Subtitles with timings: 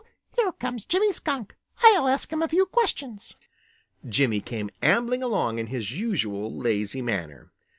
[0.35, 1.55] Here comes Jimmy Skunk.
[1.83, 3.35] I'll ask him a few questions."
[4.09, 7.51] Jimmy came ambling along in his usual lazy manner.